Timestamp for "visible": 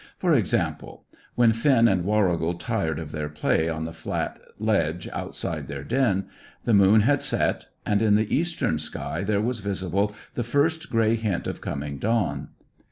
9.59-10.15